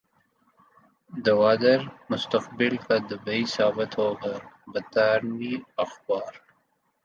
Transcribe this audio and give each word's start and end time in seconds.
گوادر 1.13 1.79
مستقبل 2.09 2.73
کا 2.85 2.95
دبئی 3.09 3.43
ثابت 3.47 3.91
ہوگا 3.99 4.35
برطانوی 4.67 5.53
اخبار 5.77 6.31